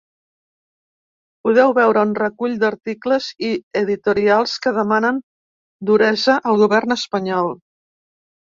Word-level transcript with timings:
Podeu 1.47 1.73
veure 1.79 2.01
un 2.07 2.15
recull 2.19 2.55
d’articles 2.63 3.29
i 3.51 3.53
editorials 3.83 4.57
que 4.65 4.75
demanen 4.81 5.23
duresa 5.93 6.41
al 6.55 6.61
govern 6.65 6.99
espanyol. 7.01 7.57